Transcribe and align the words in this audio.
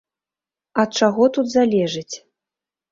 Ад 0.83 0.89
чаго 1.01 1.23
тут 1.37 1.53
залежыць? 1.57 2.15